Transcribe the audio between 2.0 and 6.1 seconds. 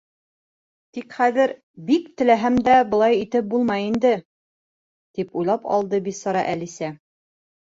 теләһәм дә былай итеп булмай инде! —тип уйлап алды